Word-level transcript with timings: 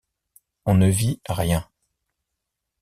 On 0.65 0.73
ne 0.73 0.87
vit 0.87 1.21
rien. 1.29 1.69